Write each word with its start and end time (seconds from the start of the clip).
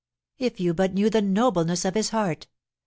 If 0.39 0.59
you 0.59 0.73
but 0.73 0.95
knew 0.95 1.11
the 1.11 1.21
nobleness 1.21 1.85
of 1.85 1.93
his 1.93 2.09
heart! 2.09 2.47